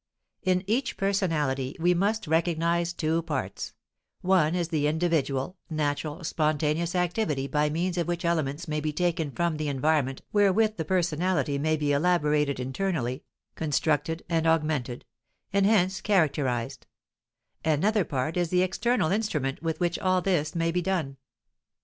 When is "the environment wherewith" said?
9.57-10.77